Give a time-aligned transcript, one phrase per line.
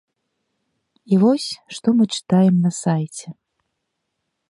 [1.11, 1.47] І вось,
[1.79, 3.27] што мы чытаем на сайце.